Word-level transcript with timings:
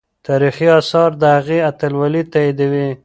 تاریخي 0.27 0.67
آثار 0.79 1.09
د 1.21 1.23
هغې 1.35 1.57
اتلولي 1.69 2.23
تاییدوي. 2.33 2.89